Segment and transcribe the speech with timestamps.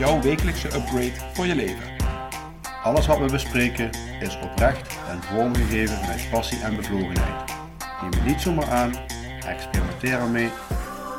[0.00, 1.84] jouw wekelijkse upgrade voor je leven.
[2.82, 7.54] Alles wat we bespreken is oprecht en vormgegeven met passie en bevlogenheid.
[8.02, 8.92] Neem het niet zomaar aan,
[9.46, 10.50] experimenteer ermee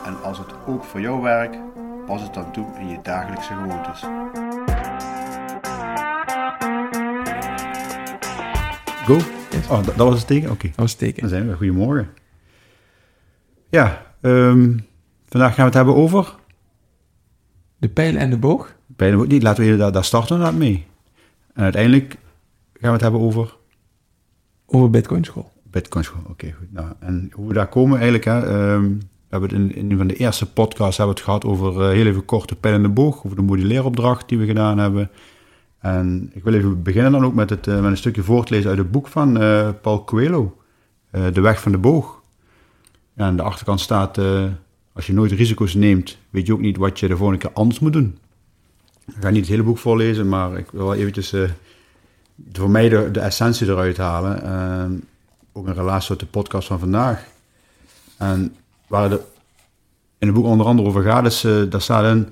[0.05, 1.57] en als het ook voor jou werkt,
[2.05, 4.01] pas het dan toe in je dagelijkse gewoontes.
[9.05, 9.17] Go.
[9.69, 10.51] Oh, dat, was het teken?
[10.51, 10.67] Oké.
[10.67, 11.21] Dat was het teken.
[11.21, 11.55] Dan zijn we.
[11.55, 12.09] Goedemorgen.
[13.69, 14.77] Ja, ehm,
[15.29, 16.39] vandaag gaan we het hebben over...
[17.81, 18.75] De pijl en de boog?
[18.85, 19.43] Bijna ook niet.
[19.43, 20.85] Laten we daar, daar starten we mee.
[21.53, 22.17] En uiteindelijk
[22.73, 23.57] gaan we het hebben over
[24.65, 25.51] Over Bitcoin School.
[25.63, 26.21] Bitcoin School.
[26.27, 26.73] Oké, goed.
[26.73, 29.97] Nou, en hoe we daar komen eigenlijk, hè, ehm, we hebben het in, in een
[29.97, 32.73] van de eerste podcasts hebben we het gehad over eh, heel even kort de pijl
[32.73, 35.09] en de boog, over de modelleeropdracht die we gedaan hebben.
[35.79, 38.79] En ik wil even beginnen dan ook met, het, eh, met een stukje voortlezen uit
[38.79, 40.57] het boek van eh, Paul Coelho,
[41.11, 42.21] De Weg van de Boog.
[43.13, 44.17] Ja, aan de achterkant staat,
[44.93, 47.79] als je nooit risico's neemt, weet je ook niet wat je de volgende keer anders
[47.79, 48.17] moet doen.
[49.07, 51.49] Ik ga niet het hele boek voorlezen, maar ik wil wel eventjes eh,
[52.51, 54.43] voor mij de, essentie eruit halen.
[54.43, 54.93] Ehm,
[55.53, 57.25] ook in relatie tot de podcast van vandaag.
[58.17, 58.55] En
[58.87, 59.21] waar de,
[60.17, 62.29] in het boek onder andere over gaat, is, eh, daar staat in...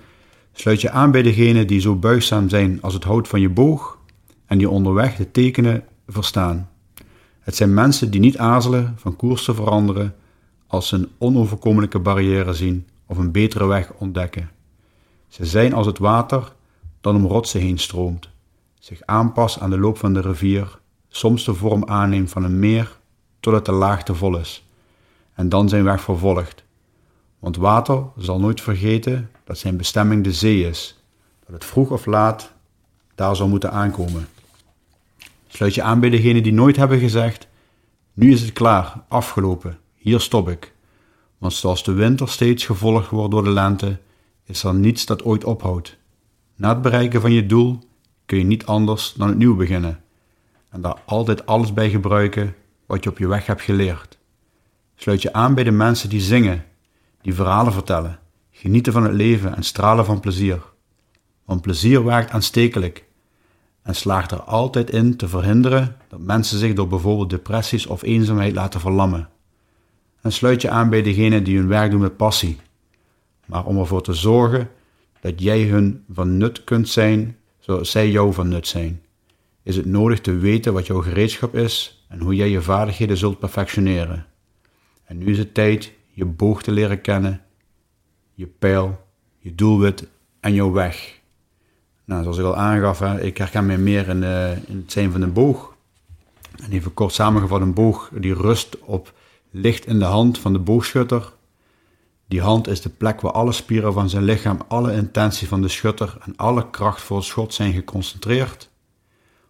[0.53, 3.97] Sluit je aan bij degenen die zo buigzaam zijn als het hout van je boog...
[4.45, 6.69] en die onderweg de tekenen verstaan.
[7.39, 10.15] Het zijn mensen die niet aarzelen van koers te veranderen...
[10.69, 14.49] als ze een onoverkomelijke barrière zien of een betere weg ontdekken.
[15.27, 16.53] Ze zijn als het water
[17.01, 18.29] dat om rotsen heen stroomt,
[18.79, 22.97] zich aanpast aan de loop van de rivier, soms de vorm aanneemt van een meer
[23.39, 24.65] totdat de laag vol is,
[25.33, 26.63] en dan zijn weg vervolgt.
[27.39, 31.03] Want water zal nooit vergeten dat zijn bestemming de zee is,
[31.45, 32.51] dat het vroeg of laat
[33.15, 34.27] daar zal moeten aankomen.
[35.47, 37.47] Sluit je aan bij degenen die nooit hebben gezegd:
[38.13, 40.73] Nu is het klaar, afgelopen, hier stop ik.
[41.37, 43.99] Want zoals de winter steeds gevolgd wordt door de lente,
[44.45, 45.97] is er niets dat ooit ophoudt.
[46.55, 47.79] Na het bereiken van je doel
[48.25, 50.01] kun je niet anders dan opnieuw beginnen
[50.69, 52.55] en daar altijd alles bij gebruiken
[52.85, 54.17] wat je op je weg hebt geleerd.
[54.95, 56.65] Sluit je aan bij de mensen die zingen,
[57.21, 58.19] die verhalen vertellen,
[58.51, 60.61] genieten van het leven en stralen van plezier.
[61.45, 63.05] Want plezier werkt aanstekelijk
[63.81, 68.53] en slaagt er altijd in te verhinderen dat mensen zich door bijvoorbeeld depressies of eenzaamheid
[68.53, 69.29] laten verlammen.
[70.21, 72.57] En sluit je aan bij degenen die hun werk doen met passie,
[73.45, 74.69] maar om ervoor te zorgen
[75.21, 79.01] dat jij hun van nut kunt zijn zoals zij jou van nut zijn,
[79.63, 83.39] is het nodig te weten wat jouw gereedschap is en hoe jij je vaardigheden zult
[83.39, 84.25] perfectioneren.
[85.03, 87.41] En nu is het tijd je boog te leren kennen,
[88.33, 89.05] je pijl,
[89.37, 90.07] je doelwit
[90.39, 91.19] en jouw weg.
[92.05, 95.21] Nou, zoals ik al aangaf, ik herken mij meer in, eh, in het zijn van
[95.21, 95.75] een boog.
[96.63, 99.13] En even kort samengevat, een boog die rust op
[99.49, 101.33] licht in de hand van de boogschutter.
[102.27, 105.67] Die hand is de plek waar alle spieren van zijn lichaam, alle intentie van de
[105.67, 108.69] schutter en alle kracht voor het schot zijn geconcentreerd.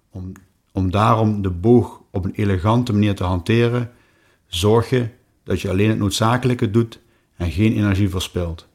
[0.09, 0.31] Om,
[0.71, 3.91] om daarom de boog op een elegante manier te hanteren,
[4.47, 5.09] zorg je
[5.43, 6.99] dat je alleen het noodzakelijke doet
[7.35, 8.67] en geen energie verspilt.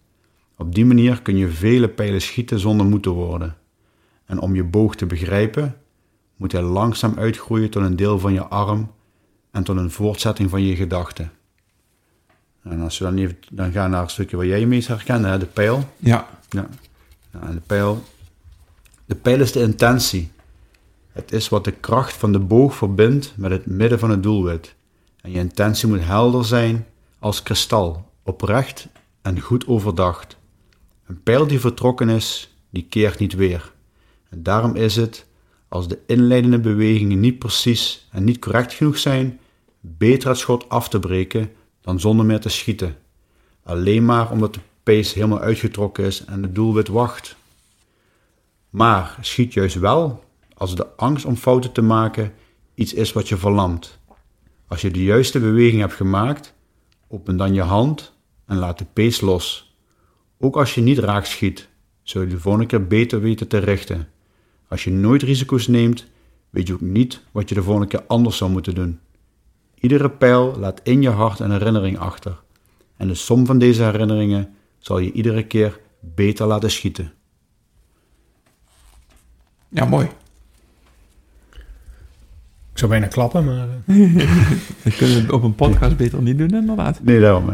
[0.57, 3.57] Op die manier kun je vele pijlen schieten zonder moe te worden.
[4.27, 5.77] En om je boog te begrijpen,
[6.37, 8.91] moet hij langzaam uitgroeien tot een deel van je arm
[9.55, 11.33] en tot een voortzetting van je gedachten.
[12.63, 15.29] En als we dan even dan gaan naar het stukje waar jij je meest herkende,
[15.29, 15.89] hè, de pijl.
[15.97, 16.29] Ja.
[16.49, 16.69] Ja.
[17.31, 18.05] En de pijl.
[19.05, 20.31] De pijl is de intentie.
[21.13, 24.75] Het is wat de kracht van de boog verbindt met het midden van het doelwit.
[25.21, 26.87] En je intentie moet helder zijn
[27.19, 28.89] als kristal, oprecht
[29.23, 30.37] en goed overdacht.
[31.07, 33.73] Een pijl die vertrokken is, die keert niet weer.
[34.29, 35.27] En daarom is het,
[35.69, 39.39] als de inleidende bewegingen niet precies en niet correct genoeg zijn,
[39.87, 42.97] beter het schot af te breken dan zonder meer te schieten.
[43.63, 47.37] Alleen maar omdat de pace helemaal uitgetrokken is en het doelwit wacht.
[48.71, 52.33] Maar schiet juist wel als de angst om fouten te maken
[52.75, 53.99] iets is wat je verlamt.
[54.67, 56.55] Als je de juiste beweging hebt gemaakt,
[57.09, 58.13] open dan je hand
[58.47, 59.77] en laat de pace los.
[60.39, 61.69] Ook als je niet raak schiet,
[62.03, 64.09] zul je de volgende keer beter weten te richten.
[64.69, 66.07] Als je nooit risico's neemt,
[66.51, 68.99] weet je ook niet wat je de volgende keer anders zou moeten doen.
[69.85, 72.37] Iedere pijl laat in je hart een herinnering achter.
[72.97, 74.49] En de som van deze herinneringen
[74.79, 77.13] zal je iedere keer beter laten schieten.
[79.69, 80.07] Ja, mooi.
[82.73, 83.69] Ik zou bijna klappen, maar...
[83.87, 84.27] eh,
[84.85, 87.03] Dat kunnen we op een podcast beter niet doen, inderdaad.
[87.03, 87.49] Nee, daarom.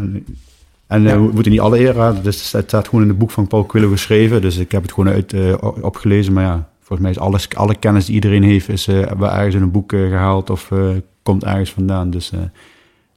[0.86, 1.08] En, Ja.
[1.08, 3.66] eh, we moeten niet alle eer dus het staat gewoon in het boek van Paul
[3.66, 7.18] Coelho geschreven, dus ik heb het gewoon uit, eh, opgelezen, maar ja, volgens mij is
[7.18, 10.00] alles, alle kennis die iedereen heeft, is eh, hebben we ergens in een boek eh,
[10.08, 10.88] gehaald of eh,
[11.22, 12.40] komt ergens vandaan, dus eh,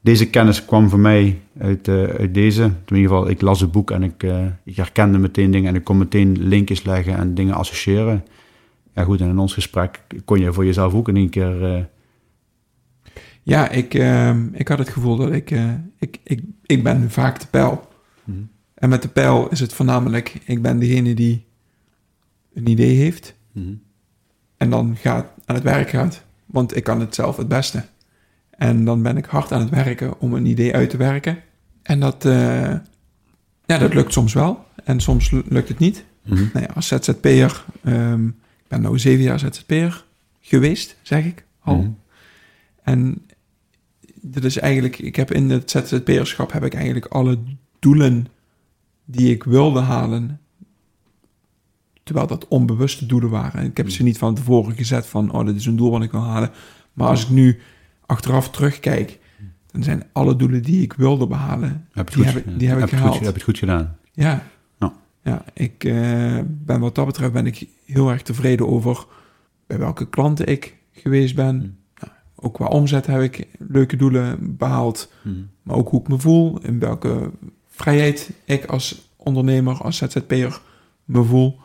[0.02, 3.72] deze kennis kwam voor mij uit, eh, uit deze, in ieder geval, ik las het
[3.72, 7.34] boek en ik, eh, ik herkende meteen dingen en ik kon meteen linkjes leggen en
[7.34, 8.26] dingen associëren.
[8.94, 11.88] Ja goed, en in ons gesprek kon je voor jezelf ook in één keer...
[13.44, 15.52] Ja, ik, ehm, ik had het gevoel dat ik,
[16.00, 16.42] ik, ik...
[16.66, 17.88] Ik ben vaak de pijl.
[18.24, 18.38] mhm.
[18.74, 20.38] En met de pijl is het voornamelijk...
[20.46, 21.46] Ik ben degene die
[22.54, 23.36] een idee heeft...
[23.52, 23.74] Mhm.
[24.58, 26.24] en dan gaat, aan het werk gaat.
[26.46, 27.84] Want ik kan het zelf het beste.
[28.58, 31.40] En dan ben ik hard aan het werken om een idee uit te werken.
[31.82, 32.76] En dat, eh,
[33.66, 34.66] ja, dat lukt soms wel.
[34.84, 36.06] En soms lu- lukt het niet.
[36.24, 36.36] Mhm.
[36.54, 40.06] Nou ja, als ZZP'er, ehm ik ben nu zeven jaar ZZP'er
[40.42, 41.78] geweest, zeg ik al.
[41.78, 41.90] Mhm.
[42.84, 43.22] En
[44.22, 47.40] dat is eigenlijk, ik heb in het ZZP'erschap heb ik eigenlijk alle
[47.80, 48.28] doelen
[49.06, 50.40] die ik wilde halen,
[52.04, 53.66] terwijl dat onbewuste doelen waren.
[53.66, 56.12] Ik heb ze niet van tevoren gezet van, oh, dit is een doel wat ik
[56.12, 56.52] wil halen.
[56.94, 57.60] Maar als ik nu
[58.06, 59.20] achteraf terugkijk,
[59.72, 62.78] dan zijn alle doelen die ik wilde behalen, Heb die goed- heb ik, die heb
[62.78, 63.16] ik heb het gehaald.
[63.18, 63.98] goed, heb het goed gedaan.
[64.12, 64.44] Ja.
[64.80, 64.94] Ja.
[65.24, 69.06] Ja, ik eh, ben wat dat betreft ben ik heel erg tevreden over
[69.68, 71.56] bij welke klanten ik geweest ben.
[71.60, 71.76] Hmm.
[72.00, 75.12] Nou, ook qua omzet heb ik leuke doelen behaald.
[75.24, 75.36] Mhm.
[75.62, 77.32] Maar ook hoe ik me voel, in welke
[77.68, 80.62] vrijheid ik als ondernemer, als ZZP'er
[81.06, 81.60] me voel.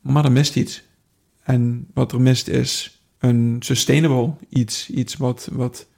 [0.00, 0.82] Maar er mist iets.
[1.42, 4.90] En wat er mist is een sustainable iets.
[4.90, 5.88] Iets wat, wat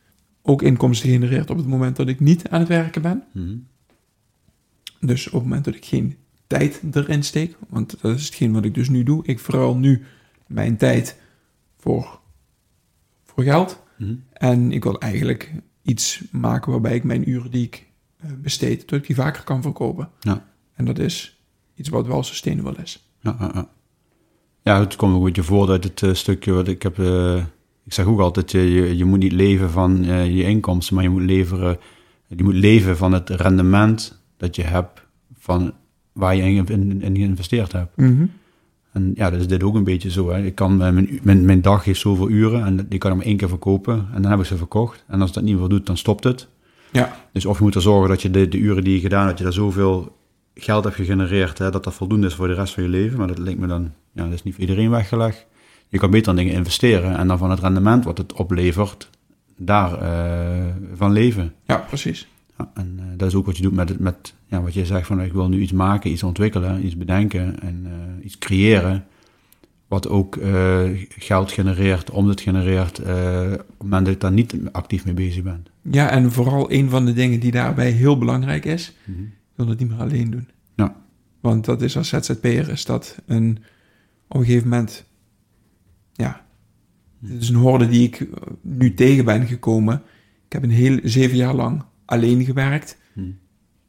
[0.43, 3.25] ook inkomsten genereert op het moment dat ik niet aan het werken ben.
[3.33, 3.57] Mhm.
[5.01, 8.65] Dus op het moment dat ik geen tijd erin steek, want dat is hetgeen wat
[8.65, 9.25] ik dus nu doe.
[9.25, 10.05] Ik verruil nu
[10.47, 11.21] mijn tijd
[11.77, 12.21] voor,
[13.25, 13.83] voor geld.
[13.99, 14.15] Mhm.
[14.33, 15.53] En ik wil eigenlijk
[15.83, 17.87] iets maken waarbij ik mijn uren die ik
[18.17, 20.11] eh, besteed, dat ik die vaker kan verkopen.
[20.21, 20.47] Ja.
[20.75, 21.41] En dat is
[21.75, 23.11] iets wat wel sustainable is.
[23.21, 23.69] Ja, ja, ja.
[24.67, 26.99] Ja, het komt ook een beetje voort uit het eh, stukje wat ik heb.
[26.99, 27.37] eh,
[27.85, 31.05] ik zeg ook altijd: je, je, je moet niet leven van eh, je inkomsten, maar
[31.05, 31.79] je moet, leveren,
[32.27, 35.03] je moet leven van het rendement dat je hebt
[35.39, 35.73] van
[36.13, 37.97] waar je in, in, in geïnvesteerd hebt.
[38.93, 40.31] En ja, dat is dit ook een beetje zo.
[40.31, 40.43] Hè.
[40.45, 43.27] Ik kan, eh, mijn, mijn, mijn dag heeft zoveel uren en die kan ik maar
[43.27, 45.05] één keer verkopen en dan heb ik ze verkocht.
[45.07, 46.49] En als dat niet meer doet, dan stopt het.
[46.93, 49.27] Ja, Dus of je moet er zorgen dat je de, de uren die je gedaan
[49.27, 50.17] hebt, dat je daar zoveel
[50.55, 53.19] geld hebt gegenereerd, hè, dat dat voldoende is voor de rest van je leven.
[53.19, 55.47] Maar dat lijkt me dan, ja, dat is niet voor iedereen weggelegd.
[55.89, 59.11] Je kan beter aan dingen investeren en dan van het rendement wat het oplevert,
[59.57, 61.55] daar eh, van leven.
[61.67, 62.29] ja precies.
[62.59, 64.87] Ja, en eh, dat is ook wat je doet met, het, met ja, wat je
[64.87, 69.05] zegt van ik wil nu iets maken, iets ontwikkelen, iets bedenken en eh, iets creëren.
[69.89, 70.39] Wat ook
[71.09, 75.67] geld genereert, omzet genereert, op het moment dat ik daar niet actief mee bezig ben.
[75.83, 79.15] Ja, en vooral een van de dingen die daarbij heel belangrijk is, ik
[79.55, 80.49] wil het niet meer alleen doen.
[80.75, 80.97] Ja.
[81.41, 83.59] Want dat is als ZZP'er is dat een,
[84.29, 85.05] op een gegeven moment,
[86.13, 86.45] ja,
[87.27, 88.27] het is een horde die ik eh,
[88.61, 90.03] nu tegen ben gekomen.
[90.47, 92.99] Ik heb een heel zeven jaar lang alleen gewerkt.
[93.13, 93.39] Hmm.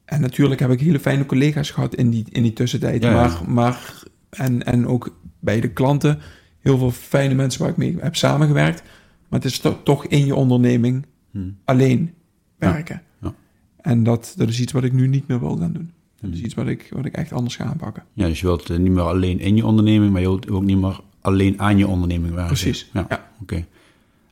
[0.06, 3.04] En natuurlijk heb ik hele fijne collega's gehad in die, in die tussentijd.
[3.04, 3.16] Ja, ja.
[3.16, 6.20] Maar, maar en, en ook bij de klanten
[6.60, 8.82] heel veel fijne mensen waar ik mee heb samengewerkt.
[9.30, 11.58] Maar het is to- toch in je onderneming Hmm.
[11.66, 12.14] alleen
[12.58, 13.02] werken.
[13.22, 13.34] ja.
[13.78, 15.92] En dat, dat is iets wat ik nu niet meer wil gaan doen.
[16.22, 16.46] Dat is Hmm.
[16.46, 18.04] iets wat ik, wat ik echt anders ga aanpakken.
[18.14, 20.64] Ja, dus je wilt eh, niet meer alleen in je onderneming, maar je wilt ook
[20.64, 22.48] niet meer alleen aan je onderneming werken.
[22.54, 23.30] Precies, Ja, ja.
[23.42, 23.66] oké.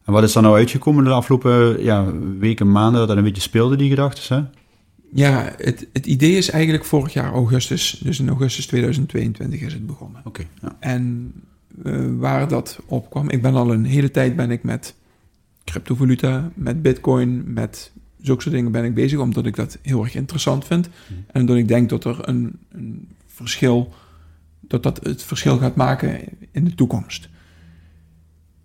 [0.04, 3.42] En wat is er nou uitgekomen de afgelopen ja, weken, maanden, dat dat een beetje
[3.42, 4.44] speelde, die gedachten, hè?
[5.14, 9.86] Ja, het, het idee is eigenlijk vorig jaar augustus, dus in augustus 2022 is het
[9.86, 10.22] begonnen.
[10.26, 10.76] Oké, ja.
[10.80, 11.34] En
[11.84, 14.96] eh, waar dat op kwam, ik ben al een hele tijd ben ik met
[15.64, 17.92] cryptovaluta, met bitcoin, met
[18.26, 20.90] zulke soort dingen ben ik bezig, omdat ik dat heel erg interessant vind.
[20.90, 21.20] Mhm.
[21.28, 23.94] En omdat ik denk dat er een, een verschil,
[24.60, 26.20] dat dat het verschil gaat maken
[26.52, 27.30] in de toekomst.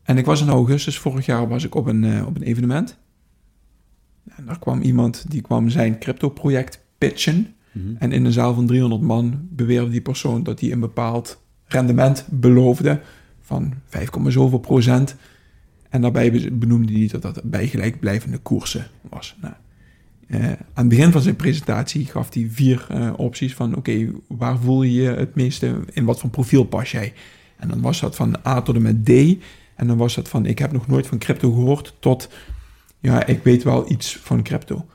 [0.03, 2.99] En ik was in augustus vorig jaar was ik op een, eh, op een evenement.
[4.25, 7.55] En daar kwam iemand die kwam zijn crypto-project pitchen.
[7.73, 7.95] Mhm.
[7.99, 12.27] En in een zaal van 300 man beweerde die persoon dat hij een bepaald rendement
[12.31, 13.01] beloofde
[13.41, 15.17] van 5, zoveel procent.
[15.91, 19.37] En daarbij be- benoemde hij dat dat bij gelijkblijvende koersen was.
[19.41, 19.55] Nou,
[20.27, 24.59] eh, aan het begin van zijn presentatie gaf hij vier eh, opties van oké, waar
[24.59, 27.13] voel je je het meeste, in wat voor profiel pas jij?
[27.57, 29.11] En dan was dat van A tot en met D.
[29.75, 32.29] En dan was dat van ik heb nog nooit van crypto gehoord tot
[33.01, 34.87] ja, ik weet wel iets van crypto.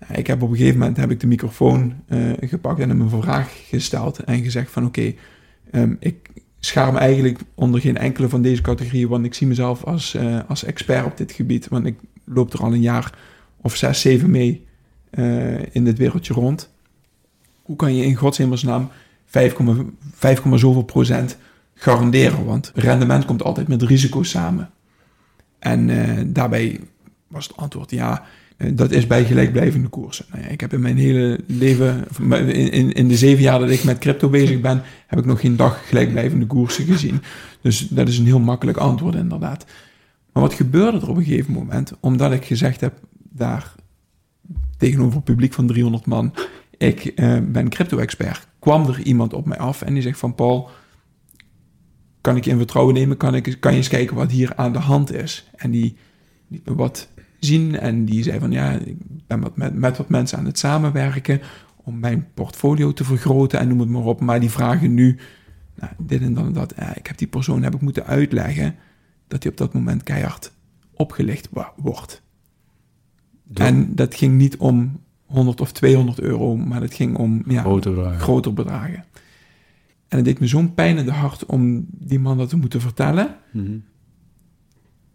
[0.00, 3.00] Ja, Ik heb op een gegeven moment heb ik de microfoon eh, gepakt en hem
[3.00, 5.14] een vraag gesteld en gezegd van oké,
[5.70, 9.84] ehm, ik schaar me eigenlijk onder geen enkele van deze categorieën, want ik zie mezelf
[9.84, 11.68] als, eh, als expert op dit gebied.
[11.68, 13.18] Want ik loop er al een jaar
[13.62, 14.66] of zes, zeven mee
[15.10, 16.70] eh, in dit wereldje rond.
[17.62, 18.90] Hoe kan je in godshemelsnaam
[19.26, 19.56] 5,
[20.54, 21.38] zoveel procent
[21.74, 22.44] garanderen?
[22.44, 24.70] Want rendement komt altijd met risico samen.
[25.58, 26.80] En eh, daarbij
[27.28, 28.24] was het antwoord ja,
[28.58, 30.24] dat is bij gelijkblijvende koersen.
[30.30, 32.04] Nou ja, ik heb in mijn hele leven,
[32.52, 35.56] in, in, de zeven jaar dat ik met crypto bezig ben, heb ik nog geen
[35.56, 37.22] dag gelijkblijvende koersen gezien.
[37.60, 39.66] Dus dat is een heel makkelijk antwoord inderdaad.
[40.32, 41.92] Maar wat gebeurde er op een gegeven moment?
[42.00, 43.00] Omdat ik gezegd heb,
[43.30, 43.74] daar
[44.76, 46.34] tegenover een publiek van 300 man,
[46.76, 50.70] ik uh, ben crypto-expert, kwam er iemand op mij af en die zegt van Paul,
[52.20, 53.16] kan ik je in vertrouwen nemen?
[53.16, 55.50] Kan, ik, kan je eens kijken wat hier aan de hand is?
[55.56, 55.96] En die
[56.46, 60.38] me wat zien en die zei van ja, ik ben wat met, met wat mensen
[60.38, 61.40] aan het samenwerken
[61.76, 64.20] om mijn portfolio te vergroten en noem het maar op.
[64.20, 65.18] Maar die vragen nu,
[65.74, 66.74] nou, dit en dan en dat.
[66.94, 68.74] ik heb die persoon heb ik moeten uitleggen
[69.28, 70.52] dat hij op dat moment keihard
[70.94, 72.22] opgelicht wordt.
[73.54, 77.94] En dat ging niet om 100 of 200 euro, maar het ging om ja, grotere,
[77.94, 78.20] bedragen.
[78.20, 79.04] grotere bedragen.
[80.08, 82.80] En het deed me zo'n pijn in de hart om die man dat te moeten
[82.80, 83.36] vertellen.
[83.52, 83.78] Mhm.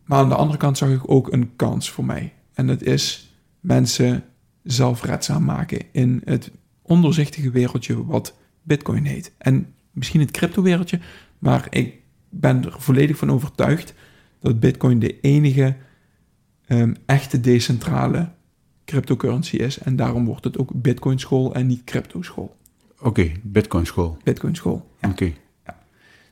[0.06, 2.34] Maar aan de andere kant zag ik ook een kans voor mij.
[2.54, 4.24] En dat is mensen
[4.64, 9.34] zelfredzaam maken in het ondoorzichtige wereldje wat Bitcoin heet.
[9.38, 11.00] En misschien het crypto-wereldje,
[11.40, 11.96] maar ik
[12.30, 13.94] ben er volledig van overtuigd
[14.40, 15.76] dat Bitcoin de enige
[16.68, 18.32] um, echte decentrale
[18.86, 19.78] cryptocurrency is.
[19.78, 22.56] En daarom wordt het ook Bitcoin school en niet crypto school.
[23.00, 24.18] Oké, Bitcoin school.
[24.24, 24.90] Bitcoin school.
[25.02, 25.34] Oké.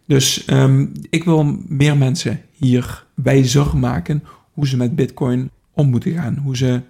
[0.06, 6.12] Dus um, ik wil meer mensen hier wijzer maken hoe ze met Bitcoin om moeten
[6.12, 6.38] gaan.
[6.38, 6.82] Hoe ze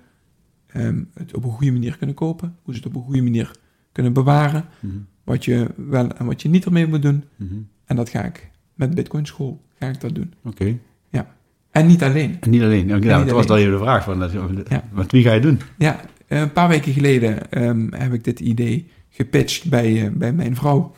[0.76, 2.56] um, het op een goede manier kunnen kopen.
[2.62, 3.52] Hoe ze het op een goede manier
[3.92, 4.66] kunnen bewaren.
[4.80, 5.08] Mm -hmm.
[5.24, 7.24] Wat je wel en wat je niet ermee moet doen.
[7.36, 7.68] Mm -hmm.
[7.86, 10.34] En dat ga ik met Bitcoin school ga ik dat doen.
[10.44, 10.78] Oké.
[11.10, 11.36] Ja.
[11.72, 12.38] En niet alleen.
[12.40, 12.88] En niet alleen.
[12.88, 14.04] Ja, dat was dan even de vraag.
[14.04, 14.30] Van,
[14.70, 14.84] ja.
[14.92, 15.60] Wat wie ga je doen?
[15.78, 20.56] Ja, een paar weken geleden um, heb ik dit idee gepitcht bij, uh, bij mijn
[20.56, 20.96] vrouw.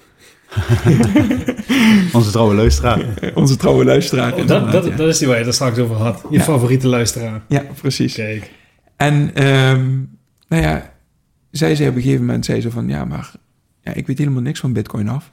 [2.18, 3.06] Onze trouwe luisteraar.
[3.36, 4.34] Onze trouwe luisteraar.
[4.34, 6.24] Oh, dat, dat, dat, is die waar je het straks over had.
[6.30, 6.44] Je ja.
[6.44, 7.42] favoriete luisteraar.
[7.48, 8.14] Ja, precies.
[8.14, 8.52] Kijk.
[8.96, 10.10] En um,
[10.48, 10.94] nou ja,
[11.52, 13.32] zij zei op een gegeven moment, zei ze van, ja, maar
[13.82, 15.32] ja, ik weet helemaal niks van bitcoin af.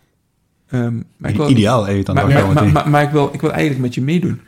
[0.73, 2.15] Um, maar ik wil, Ideaal even dan.
[2.15, 4.41] Maar, maar, maar, maar, ik, wil, ik wil eigenlijk met je meedoen.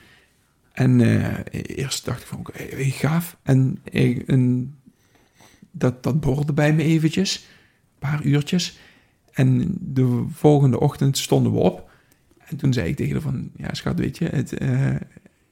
[0.72, 3.36] En uh, eerst dacht ik van, oké, okay, gaaf.
[3.42, 3.78] En,
[4.26, 4.74] en
[5.70, 8.78] dat, dat borrelde bij me eventjes, een paar uurtjes.
[9.32, 11.90] En de volgende ochtend stonden we op.
[12.38, 14.94] En toen zei ik tegen haar van, ja schat, weet je, het, uh,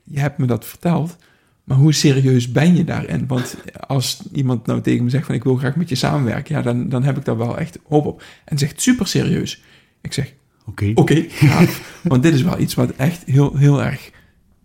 [0.05, 1.17] je hebt me dat verteld.
[1.65, 3.27] Maar hoe serieus ben je daarin?
[3.27, 3.57] Want
[3.87, 6.89] als iemand nou tegen me zegt van ik wil graag met je samenwerken, ja, dan,
[6.89, 8.23] dan heb ik daar wel echt hoop op.
[8.45, 9.63] En zegt super serieus.
[10.01, 10.35] Ik zeg,
[10.67, 11.65] oké, oké, ja,
[12.03, 14.11] want dit is wel iets wat echt heel, heel erg,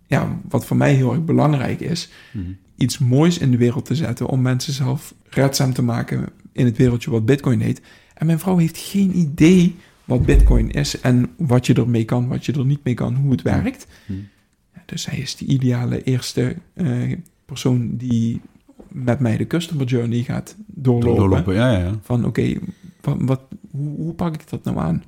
[0.06, 2.10] ja, wat voor mij heel erg belangrijk is.
[2.32, 2.44] Mhm.
[2.76, 6.76] Iets moois in de wereld te zetten om mensen zelf redzaam te maken in het
[6.76, 7.80] wereldje wat Bitcoin heet.
[8.16, 12.46] En mijn vrouw heeft geen idee wat Bitcoin is en wat je ermee kan, wat
[12.46, 13.86] je er niet mee kan, hoe het werkt.
[14.06, 14.28] Hmm.
[14.84, 18.40] Dus hij is de ideale eerste uh, persoon die
[18.88, 21.16] met mij de customer journey gaat doorlopen.
[21.16, 21.98] doorlopen ja, ja, ja.
[22.02, 22.60] Van oké, okay,
[23.00, 25.02] wat, wat, hoe, hoe, pak ik dat nou aan?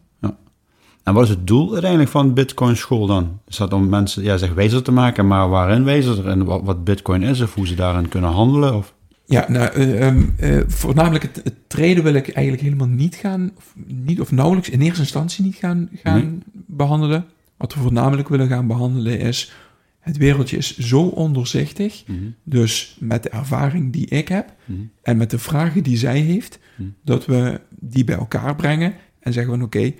[1.08, 3.40] En wat is het doel uiteindelijk van Bitcoin school dan?
[3.46, 6.84] Is dat om mensen ja, zich wijzer te maken, maar waarin wijzer en wat, wat
[6.84, 8.74] Bitcoin is of hoe ze daarin kunnen handelen?
[8.74, 8.94] Of?
[9.28, 14.20] Ja, nou, uh, voornamelijk het, het, treden wil ik eigenlijk helemaal niet gaan, of, niet,
[14.20, 17.24] of nauwelijks in eerste instantie niet gaan, gaan behandelen.
[17.56, 19.52] Wat we voornamelijk willen gaan behandelen is,
[19.98, 22.18] het wereldje is zo onderzichtig, mhm.
[22.42, 24.80] dus met de ervaring die ik heb mhm.
[25.02, 26.88] en met de vragen die zij heeft, mhm.
[27.04, 29.92] dat we die bij elkaar brengen en zeggen van oké,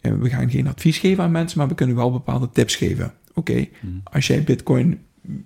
[0.00, 3.12] eh, we gaan geen advies geven aan mensen, maar we kunnen wel bepaalde tips geven.
[3.34, 3.68] Oké,
[4.04, 4.98] als jij bitcoin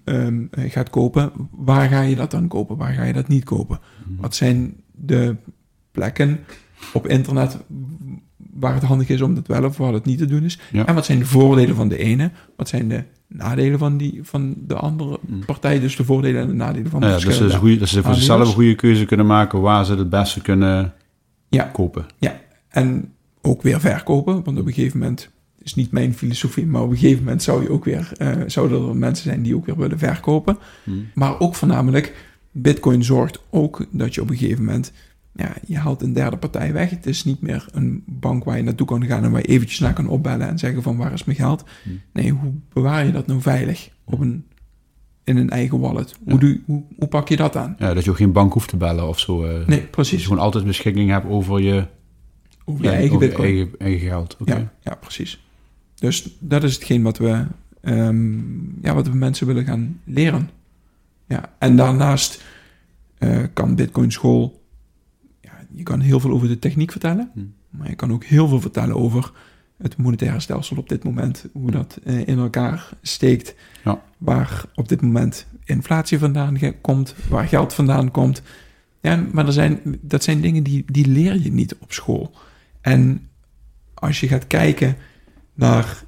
[0.05, 2.77] um, gaat kopen, waar ga je dat dan kopen?
[2.77, 3.81] Waar ga je dat niet kopen?
[4.07, 4.21] Mhm.
[4.21, 5.37] Wat zijn de
[5.91, 6.41] plekken
[6.93, 7.59] op internet
[8.37, 10.59] waar het handig is om dat wel of waar het niet te doen is?
[10.73, 12.31] En wat zijn de voordelen van de ene?
[12.57, 15.45] Wat zijn de nadelen van, die, van de andere mhm.
[15.45, 15.81] partij?
[15.81, 18.15] Dus de voordelen en de nadelen van de ja, dus, dus, goeie, dus ze voor
[18.15, 20.93] zichzelf een goede keuze kunnen maken waar ze het beste kunnen
[21.49, 21.65] ja.
[21.65, 22.07] kopen.
[22.19, 25.31] Ja, en ook weer verkopen, want op een gegeven moment
[25.65, 28.89] is niet mijn filosofie, maar op een gegeven moment zou je ook weer, uh, zouden
[28.89, 30.59] er mensen zijn die ook weer willen verkopen.
[30.85, 31.07] Hmm.
[31.15, 32.15] Maar ook voornamelijk,
[32.53, 34.93] Bitcoin zorgt ook dat je op een gegeven moment,
[35.33, 36.91] ja, je haalt een derde partij weg.
[36.91, 39.79] Het is niet meer een bank waar je naartoe kan gaan en waar je eventjes
[39.79, 41.65] naar kan opbellen en zeggen van waar is mijn geld.
[41.83, 42.01] Hmm.
[42.13, 44.45] Nee, hoe bewaar je dat nou veilig op een,
[45.25, 46.15] in een eigen wallet?
[46.25, 47.75] Hoe, doe, hoe, hoe pak je dat aan?
[47.79, 49.45] Ja, dat je ook geen bank hoeft te bellen of zo.
[49.45, 50.11] Uh, nee, precies.
[50.11, 51.87] Dat je gewoon altijd beschikking hebt over je
[52.65, 54.37] over je eigen, eigen, eigen, geld.
[54.45, 55.41] Ja, ja, precies.
[56.03, 57.47] Dus dat is hetgeen wat we,
[57.81, 58.39] ehm,
[58.83, 60.51] ja, wat we mensen willen gaan leren.
[61.27, 62.43] Ja, en daarnaast
[63.19, 64.63] eh, kan Bitcoin School,
[65.41, 67.41] ja, je kan heel veel over de techniek vertellen, Hm.
[67.71, 69.33] maar je kan ook heel veel vertellen over
[69.79, 73.55] het monetaire stelsel op dit moment, hoe dat eh, in elkaar steekt,
[73.85, 74.03] Ja.
[74.19, 78.43] waar op dit moment inflatie vandaan komt, waar geld vandaan komt.
[79.01, 82.35] Ja, maar er zijn, dat zijn dingen die, die leer je niet op school.
[82.81, 83.29] En
[83.95, 84.97] als je gaat kijken
[85.63, 86.03] naar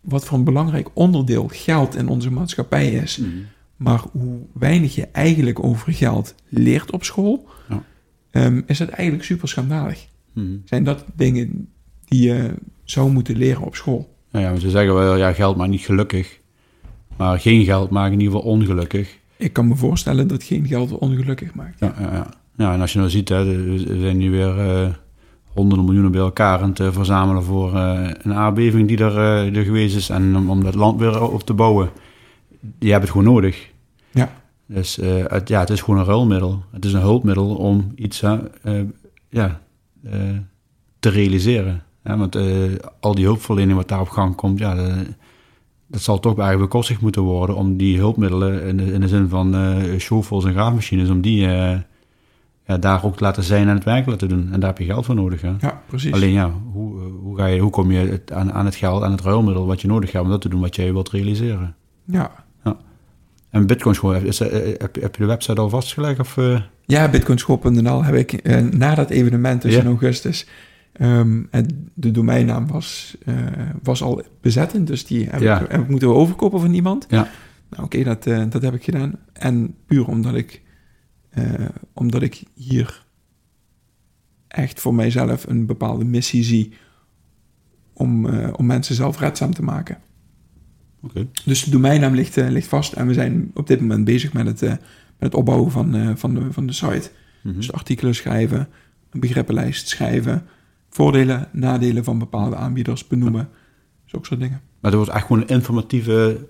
[0.00, 3.28] wat voor een belangrijk onderdeel geld in onze maatschappij is, Mhm.
[3.76, 7.82] maar hoe weinig je eigenlijk over geld leert op school, Ja.
[8.30, 10.06] ehm, is dat eigenlijk super schandalig.
[10.32, 10.46] Mhm.
[10.64, 11.68] Zijn dat dingen
[12.04, 14.14] die je zou moeten leren op school?
[14.30, 16.40] Nou ja, ze zeggen wel, ja, geld maakt niet gelukkig.
[17.16, 19.18] Maar geen geld maakt in ieder geval ongelukkig.
[19.36, 21.80] Ik kan me voorstellen dat geen geld ongelukkig maakt.
[21.80, 22.26] Ja, ja, ja.
[22.56, 24.88] ja en als je nou ziet, hè, er zijn nu weer eh,
[25.56, 29.56] honderden miljoenen bij elkaar aan het eh, verzamelen voor eh, een aardbeving die er, eh,
[29.56, 30.08] er geweest is.
[30.08, 31.90] En om, om dat land weer op te bouwen.
[32.60, 33.70] Die hebben het gewoon nodig.
[34.10, 34.32] Ja.
[34.66, 36.62] Dus eh, het, ja, het is gewoon een ruilmiddel.
[36.70, 38.20] Het is een hulpmiddel om iets
[39.28, 39.60] ja,
[40.98, 41.82] te realiseren.
[42.04, 42.36] Ja, want
[43.00, 44.74] al die hulpverlening wat daar op gang komt, ja,
[45.86, 49.28] dat zal toch eigenlijk bekostigd moeten worden om die hulpmiddelen in de, in de zin
[49.28, 49.54] van
[49.98, 51.48] shovels en graafmachines, om die
[52.66, 54.48] ja, daar ook te laten zijn en het werk te laten doen.
[54.52, 55.40] En daar heb je geld voor nodig.
[55.40, 55.52] Hè?
[55.60, 56.12] Ja, precies.
[56.12, 59.02] Alleen ja, hoe, eh, hoe, ga je, hoe kom je het, aan, aan het geld,
[59.02, 61.74] aan het ruilmiddel wat je nodig hebt om dat te doen wat jij wilt realiseren?
[62.04, 62.30] Ja.
[63.50, 66.20] En Bitcoin gewoon, is, eh, heb, je- heb je de website al vastgelegd?
[66.20, 66.60] Of, eh?
[66.84, 69.80] Ja, bitcoinschool.nl heb ik eh, na dat evenement dus Ja.
[69.80, 70.46] in augustus.
[70.92, 73.34] ehm, en de domeinnaam was, eh,
[73.82, 75.68] was al bezettend, dus die heb, Ja.
[75.68, 77.06] ik, moeten overkopen van iemand.
[77.08, 77.28] Ja.
[77.70, 79.12] Nou, Oké, dat, eh, dat heb ik gedaan.
[79.32, 80.62] En puur omdat ik,
[81.36, 83.04] eh, omdat ik hier
[84.48, 86.72] echt voor mijzelf een bepaalde missie zie
[87.92, 89.98] om, eh, om mensen zelfredzaam te maken.
[91.00, 91.26] Oké.
[91.44, 94.46] Dus de domeinnaam ligt, eh, ligt vast en we zijn op dit moment bezig met
[94.46, 94.78] het, met
[95.18, 97.10] het opbouwen van, van, de, van de site.
[97.42, 97.54] Mhm.
[97.54, 98.68] Dus artikelen schrijven,
[99.10, 100.46] een begrippenlijst schrijven,
[100.88, 103.48] voordelen, nadelen van bepaalde aanbieders benoemen.
[104.04, 104.60] Zulke soort dingen.
[104.80, 106.46] Maar het wordt echt gewoon een informatieve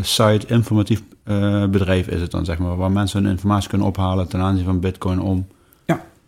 [0.00, 4.28] site, informatief eh, bedrijf is het dan, zeg maar, waar mensen hun informatie kunnen ophalen
[4.28, 5.46] ten aanzien van Bitcoin om.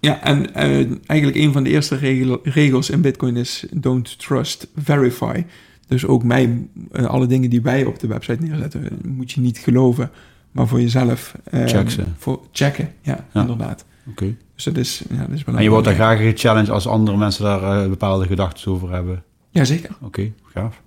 [0.02, 0.68] Ja, en eh,
[1.06, 5.44] eigenlijk een van de eerste regel- regels in Bitcoin is don't trust, verify.
[5.86, 9.40] Dus ook mij, eh, alle dingen die wij op de website neerzetten, eh, moet je
[9.40, 10.10] niet geloven,
[10.52, 12.02] maar voor jezelf eh, Check ze.
[12.16, 13.40] Voor checken, ja, Ja.
[13.40, 13.84] inderdaad.
[14.10, 14.36] Oké.
[14.54, 15.70] Dus dat is, ja, dat is En je belangrijk.
[15.70, 19.22] wordt daar graag gechallenged als andere mensen daar eh, bepaalde gedachten over hebben.
[19.50, 19.90] Jazeker.
[20.00, 20.82] Oké, gaaf.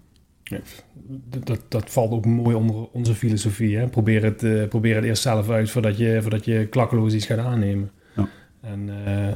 [1.44, 3.78] Dat, dat valt ook mooi onder onze filosofie.
[3.78, 3.88] Hè?
[3.88, 7.38] Probeer, het, eh, probeer het eerst zelf uit voordat je, voordat je klakkeloos iets gaat
[7.38, 7.92] aannemen.
[8.16, 8.28] Ja.
[8.62, 9.34] En eh,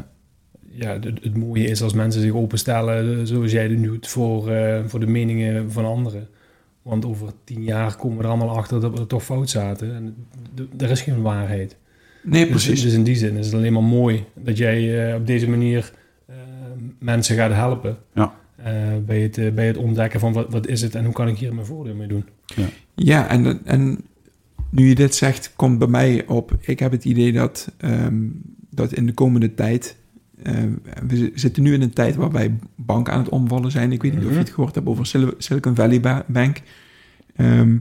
[0.70, 4.08] ja, het, het mooie is als mensen zich openstellen, eh, zoals jij het nu doet,
[4.08, 4.52] voor,
[4.86, 6.28] voor de meningen van anderen.
[6.82, 9.96] Want over tien jaar komen we er allemaal achter dat we er toch fout zaten.
[9.96, 10.16] En
[10.78, 11.78] er is geen waarheid.
[12.24, 12.82] Nee, Dus, precies.
[12.82, 15.94] dus in die zin is het alleen maar mooi dat jij op deze manier
[17.00, 17.98] mensen gaat helpen.
[18.14, 18.34] Ja.
[18.68, 21.28] Eh, bij, het, eh, bij het ontdekken van wat, wat is het en hoe kan
[21.28, 22.26] ik hier mijn voordeel mee doen.
[22.96, 24.00] Ja, en, en
[24.70, 26.58] nu je dit zegt, komt bij mij op.
[26.60, 28.16] Ik heb het idee dat, ehm,
[28.70, 29.96] dat in de komende tijd.
[30.44, 30.54] eh,
[31.08, 33.92] we zitten nu in een tijd waarbij banken aan het omvallen zijn.
[33.92, 34.44] Ik weet niet of je Mhm.
[34.44, 36.62] het gehoord hebt over Sil- Silicon Valley Ba- Bank.
[37.36, 37.78] Ehm,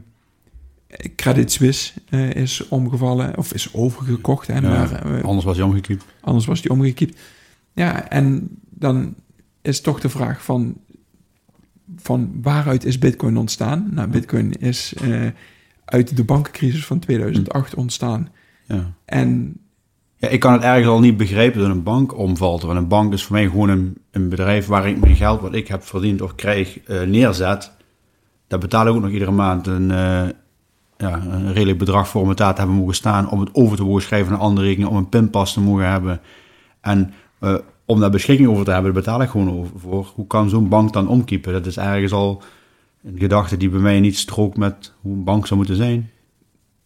[1.15, 4.47] Credit Suisse eh, is omgevallen, of is overgekocht.
[4.47, 4.61] Hè, Ja,
[5.03, 6.05] maar, Anders was hij omgekiept.
[6.21, 7.19] Anders was die omgekiept.
[7.73, 9.15] Ja, en dan
[9.67, 10.77] is toch de vraag van,
[11.95, 13.87] van waaruit is Bitcoin ontstaan?
[13.91, 15.27] Nou, Bitcoin is eh,
[15.85, 18.29] uit de bankencrisis van 2008 ontstaan.
[18.65, 18.93] Ja.
[19.05, 19.59] En
[20.17, 22.61] Ja, ik kan het ergens al niet begrijpen dat een bank omvalt.
[22.61, 25.53] Want een bank is voor mij gewoon een, een bedrijf waar ik mijn geld wat
[25.53, 27.71] ik heb verdiend of krijg eh, neerzet.
[28.47, 30.27] Daar betaal ik ook nog iedere maand een, eh,
[30.97, 33.29] ja, een redelijk bedrag voor om het daar te hebben mogen staan.
[33.29, 34.91] Om het over te mogen schrijven naar andere rekeningen.
[34.91, 36.21] Om een pinpas te mogen hebben.
[36.81, 37.55] En eh,
[37.87, 40.11] om daar beschikking over te hebben, daar betaal ik gewoon over voor.
[40.15, 41.53] Hoe kan zo'n bank dan omkiepen?
[41.53, 42.41] Dat is ergens al
[43.03, 46.09] een gedachte die bij mij niet strookt met hoe een bank zou moeten zijn.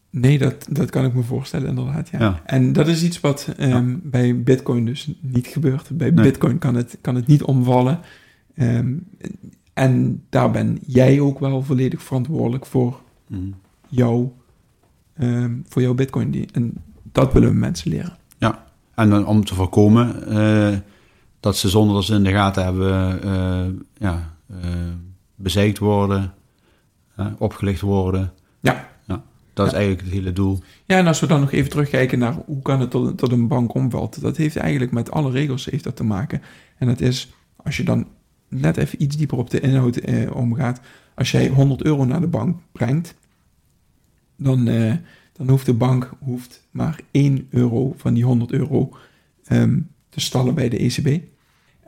[0.09, 2.09] nee, dat, dat kan ik me voorstellen inderdaad.
[2.09, 2.19] Ja.
[2.19, 2.41] Ja.
[2.45, 5.89] En dat is iets wat ehm, bij Bitcoin dus niet gebeurt.
[5.97, 6.25] Bij Nee.
[6.25, 7.99] Bitcoin kan het, kan het niet omvallen.
[8.55, 8.93] Ehm,
[9.73, 13.41] en daar ben jij ook wel volledig verantwoordelijk voor Mhm.
[13.87, 14.33] jouw,
[15.13, 16.31] ehm, voor jouw Bitcoin.
[16.31, 16.73] Die, en
[17.11, 18.19] dat willen we mensen leren.
[18.95, 20.77] En dan om te voorkomen eh,
[21.41, 24.57] dat ze zonder dat ze in de gaten hebben, eh, ja, eh,
[25.35, 26.33] bezeikt worden,
[27.37, 28.33] opgelicht worden.
[28.59, 28.89] Ja.
[29.07, 29.23] ja
[29.53, 30.59] dat is eigenlijk het hele doel.
[30.85, 33.47] Ja, en als we dan nog even terugkijken naar hoe kan het tot, tot een
[33.47, 34.21] bank omvalt.
[34.21, 36.41] Dat heeft eigenlijk met alle regels heeft dat te maken.
[36.77, 38.07] En dat is, als je dan
[38.47, 40.79] net even iets dieper op de inhoud eh, omgaat.
[41.15, 43.15] Als jij 100 euro naar de bank brengt,
[44.35, 44.93] dan, eh,
[45.33, 48.89] dan hoeft de bank hoeft maar 1 euro van die 100 euro
[49.43, 51.21] ehm, te stallen bij de ECB.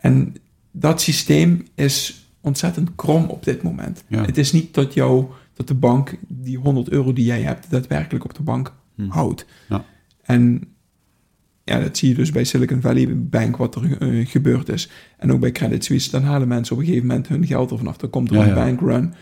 [0.03, 0.35] En
[0.71, 4.03] dat systeem is ontzettend krom op dit moment.
[4.07, 4.25] Ja.
[4.25, 8.25] Het is niet dat, jou, dat de bank die 100 euro die jij hebt daadwerkelijk
[8.25, 9.07] op de bank Hm.
[9.09, 9.45] houdt.
[9.69, 9.85] Ja.
[10.21, 10.61] En
[11.63, 14.89] ja, dat zie je dus bij Silicon Valley Bank wat er eh, gebeurd is.
[15.17, 16.11] En ook bij Credit Suisse.
[16.11, 17.97] Dan halen mensen op een gegeven moment hun geld ervan af.
[17.97, 19.13] Dan komt er Ja, een bankrun.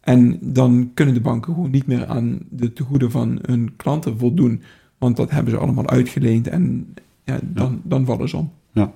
[0.00, 4.62] En dan kunnen de banken gewoon niet meer aan de tegoeden van hun klanten voldoen.
[4.98, 6.48] Want dat hebben ze allemaal uitgeleend.
[6.48, 8.52] En ja, dan, dan vallen ze om.
[8.72, 8.92] Ja,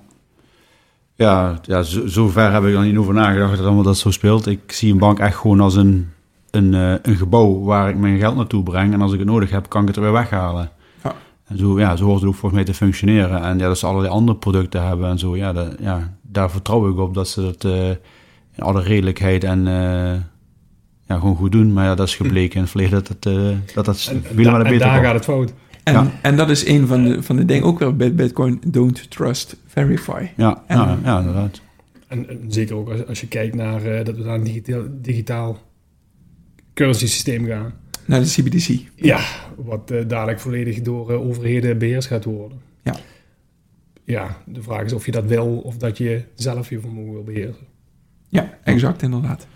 [1.61, 4.47] ja zo, zover heb ik er niet over nagedacht dat allemaal dat zo speelt.
[4.47, 6.09] Ik zie een bank echt gewoon als een,
[6.51, 8.93] een, eh, een gebouw waar ik mijn geld naartoe breng.
[8.93, 10.69] En als ik het nodig heb, kan ik het er weer weghalen.
[11.03, 11.13] Ja.
[11.47, 13.41] En zo, ja, zo hoort het ook volgens mij te functioneren.
[13.41, 15.35] En ja, dat ze allerlei andere producten hebben en zo.
[15.35, 17.89] Ja, dat, ja daar vertrouw ik op dat ze dat eh,
[18.55, 20.13] in alle redelijkheid en eh,
[21.07, 21.73] ja, gewoon goed doen.
[21.73, 23.33] Maar ja, dat is gebleken in het verleden dat het, eh,
[23.75, 25.53] dat, dat En, da- malen en beter daar gaat het fout.
[25.85, 26.11] En, Ja.
[26.21, 28.61] en dat is een van de, van de dingen ook weer bij Bitcoin.
[28.67, 30.27] Don't trust, verify.
[30.37, 31.61] Ja, En- ja, ja, inderdaad.
[32.07, 34.81] En, en zeker ook als, als je kijkt naar eh, dat we naar een digitaal,
[34.91, 35.57] digitaal
[36.73, 37.73] currency systeem gaan.
[38.05, 38.79] Naar de CBDC.
[38.95, 39.19] Ja,
[39.57, 42.57] wat eh, dadelijk volledig door eh, overheden beheerst gaat worden.
[42.83, 42.95] Ja.
[44.03, 47.23] Ja, de vraag is of je dat wil of dat je zelf je vermogen wil
[47.23, 47.65] beheersen.
[48.29, 49.47] Ja, exact inderdaad.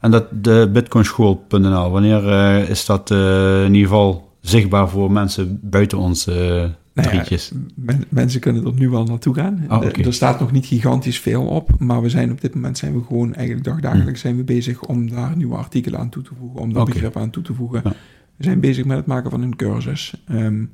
[0.00, 5.58] En dat de bitcoinschool.nl, wanneer eh, is dat eh, in ieder geval zichtbaar voor mensen
[5.62, 7.52] buiten ons eh Nou ja, drietjes?
[7.74, 9.64] Men- mensen kunnen er nu wel naartoe gaan.
[9.68, 10.02] Oh, De- oké.
[10.02, 13.02] Er staat nog niet gigantisch veel op, maar we zijn op dit moment zijn we
[13.06, 16.72] gewoon eigenlijk dagdagelijks zijn we bezig om daar nieuwe artikelen aan toe te voegen, om
[16.72, 16.92] daar Oké.
[16.92, 17.80] begrippen aan toe te voegen.
[17.84, 17.90] Ja.
[18.36, 20.22] We zijn bezig met het maken van een cursus.
[20.28, 20.64] Ehm,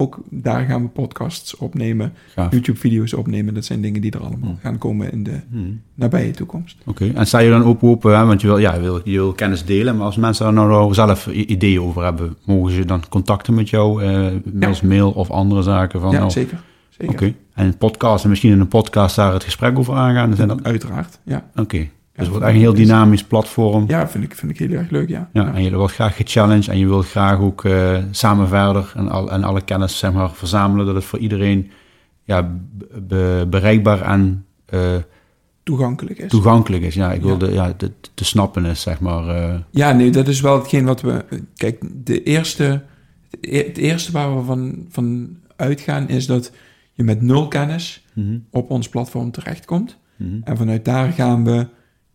[0.00, 2.12] ook daar gaan we podcasts opnemen.
[2.50, 3.54] YouTube-video's opnemen.
[3.54, 4.58] Dat zijn dingen die er allemaal Hmm.
[4.62, 5.80] gaan komen in de Hmm.
[5.94, 6.76] nabije toekomst.
[6.86, 8.24] Oké, en sta je dan ook open, hè?
[8.26, 10.94] want je wil, ja, je, wil, je wil kennis delen, maar als mensen daar nou
[10.94, 15.62] zelf ideeën over hebben, mogen ze dan contacten met jou, eh middels mail of andere
[15.62, 16.00] zaken?
[16.00, 16.60] Van, ja, nou, zeker.
[16.88, 17.14] zeker.
[17.14, 20.36] Oké, en podcast, en misschien in een podcast daar het gesprek over aangaan?
[20.36, 21.50] Zijn dat, Uiteraard, ja.
[21.56, 23.84] oké, dus het Ja, wordt echt een heel dynamisch platform.
[23.88, 25.28] Ja, vind ik, vind ik heel erg leuk, ja.
[25.32, 29.08] Ja, en je wordt graag gechallenged en je wilt graag ook eh, samen verder en,
[29.08, 31.70] al, en alle kennis zeg maar, verzamelen, dat het voor iedereen
[32.24, 32.42] ja,
[32.72, 34.96] be- be- bereikbaar en eh,
[35.62, 36.30] Toegankelijk is.
[36.30, 36.94] toegankelijk is.
[36.94, 37.26] Ja, ik Ja.
[37.26, 39.28] wilde ja, te, te snappen is, zeg maar.
[39.28, 41.24] eh, Ja, nee, dat is wel hetgeen wat we.
[41.56, 42.82] Kijk, de eerste,
[43.40, 46.52] het eerste waar we van, van uitgaan is dat
[46.92, 49.96] je met nul kennis mhm, op ons platform terechtkomt.
[50.16, 50.30] mhm.
[50.44, 51.66] En vanuit daar gaan we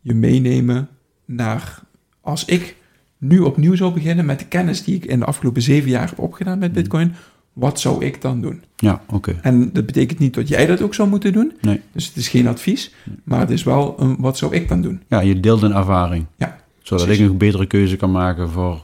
[0.06, 0.88] je meenemen
[1.26, 1.80] naar.
[2.22, 2.76] Als ik
[3.18, 6.20] nu opnieuw zou beginnen met de kennis die ik in de afgelopen zeven jaar heb
[6.20, 7.14] opgedaan met Bitcoin,
[7.54, 8.64] wat zou ik dan doen?
[8.76, 9.40] Ja, oké.
[9.42, 11.54] En dat betekent niet dat jij dat ook zou moeten doen.
[11.62, 11.82] Nee.
[11.92, 15.02] Dus het is geen advies, maar het is wel een, wat zou ik dan doen?
[15.08, 16.26] Ja, je deelt een ervaring.
[16.38, 17.24] Ja, Zodat precies.
[17.26, 18.84] ik een betere keuze kan maken voor,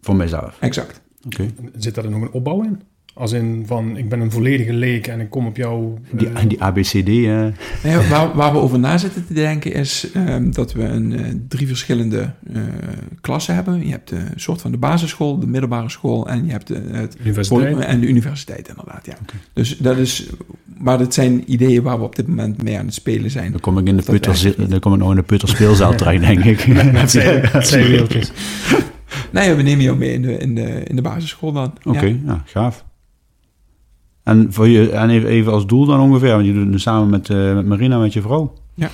[0.00, 0.56] voor mezelf.
[0.60, 1.00] Exact.
[1.26, 1.50] Oké.
[1.76, 2.80] Zit daar dan nog een opbouw in?
[3.18, 5.94] Als in van, ik ben een volledige leek en ik kom op jou...
[6.10, 7.02] Die, eh, die ABCD, eh,
[7.84, 11.24] Nee, waar, waar we over na zitten te denken is ehm, dat we een, eh,
[11.48, 12.62] drie verschillende eh,
[13.20, 13.84] klassen hebben.
[13.86, 17.16] Je hebt de soort van de basisschool, de middelbare school en je hebt de, het
[17.20, 17.78] universiteit.
[17.78, 19.06] en de universiteit inderdaad.
[19.06, 19.14] Ja.
[19.52, 20.28] Dus dat is,
[20.78, 23.50] maar dat zijn ideeën waar we op dit moment mee aan het spelen zijn.
[23.50, 26.20] dan kom ik in de putter, dan kom ik nou in de putter speelzaal terecht,
[26.20, 26.92] denk ik.
[26.92, 28.32] Met zijn- met zijn wieltjes.
[29.30, 31.72] Nee, we nemen jou mee in de, in de, in de basisschool dan.
[31.84, 32.14] Oké, Ja.
[32.26, 32.42] ja.
[32.44, 32.86] gaaf.
[34.28, 36.78] En, voor je, en even, even als doel dan ongeveer, want je doet het nu
[36.78, 38.52] samen met, eh, met Marina, met je vrouw.
[38.74, 38.88] Ja.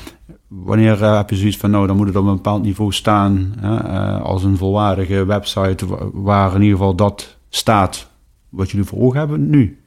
[0.49, 3.55] Wanneer eh, heb je zoiets van, nou, dan moet het op een bepaald niveau staan,
[3.61, 8.11] hè, eh, als een volwaardige website, wa- waar in ieder geval dat staat
[8.49, 9.79] wat jullie voor ogen hebben nu?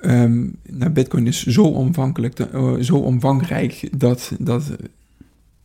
[0.00, 1.88] Ehm, nou, Bitcoin is zo
[2.52, 4.76] eh, zo omvangrijk dat, dat,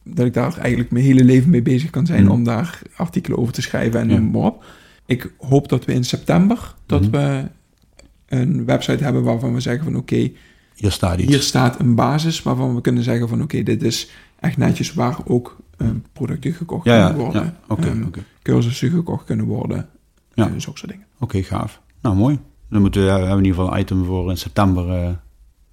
[0.03, 2.31] dat ik daar eigenlijk mijn hele leven mee bezig kan zijn Mhm.
[2.31, 4.17] om daar artikelen over te schrijven en Ja.
[4.19, 4.63] noem maar op.
[5.05, 7.11] Ik hoop dat we in september dat Mhm.
[7.11, 7.43] we
[8.31, 10.31] een website hebben waarvan we zeggen van oké,
[10.75, 11.31] Hier staat iets.
[11.31, 15.17] hier staat een basis waarvan we kunnen zeggen van oké, dit is echt netjes waar
[15.25, 17.59] ook eh, producten gekocht ja, kunnen worden, ja.
[17.67, 18.19] Oké, ehm, oké.
[18.41, 19.77] cursussen gekocht kunnen worden,
[20.33, 20.43] Ja.
[20.53, 20.59] ja.
[20.59, 21.05] zulke soort dingen.
[21.19, 21.81] Oké, gaaf.
[22.01, 22.39] Nou, mooi.
[22.69, 25.09] Dan moeten we, we hebben in ieder geval een item voor in september eh,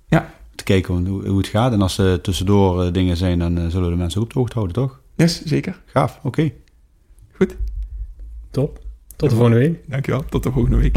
[0.08, 0.30] Ja.
[0.54, 1.72] te kijken hoe, hoe het gaat.
[1.72, 4.38] En als er tussendoor eh, dingen zijn, dan zullen we de mensen ook op de
[4.38, 5.00] hoogte houden, toch?
[5.16, 5.80] Yes, zeker.
[5.86, 6.52] Gaaf, oké.
[7.32, 7.56] Goed.
[8.50, 8.80] Top.
[9.16, 9.82] Tot de volgende week.
[9.90, 10.96] Dankjewel, tot de volgende week.